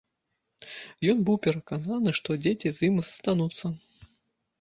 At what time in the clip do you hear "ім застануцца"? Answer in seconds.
2.89-3.65